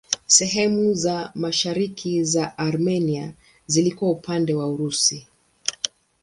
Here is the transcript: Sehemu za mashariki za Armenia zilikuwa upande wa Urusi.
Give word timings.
Sehemu 0.25 0.93
za 0.93 1.31
mashariki 1.35 2.23
za 2.25 2.57
Armenia 2.57 3.33
zilikuwa 3.65 4.11
upande 4.11 4.53
wa 4.53 4.67
Urusi. 4.67 5.27